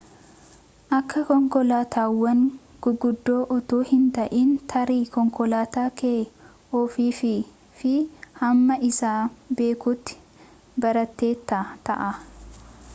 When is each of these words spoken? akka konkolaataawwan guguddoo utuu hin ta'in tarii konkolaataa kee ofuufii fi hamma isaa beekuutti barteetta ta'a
akka 0.97 1.19
konkolaataawwan 1.29 2.39
guguddoo 2.85 3.41
utuu 3.55 3.81
hin 3.89 4.07
ta'in 4.15 4.55
tarii 4.73 5.01
konkolaataa 5.17 5.85
kee 6.03 6.15
ofuufii 6.81 7.35
fi 7.83 7.93
hamma 8.41 8.79
isaa 8.89 9.19
beekuutti 9.61 10.19
barteetta 10.87 11.63
ta'a 11.91 12.11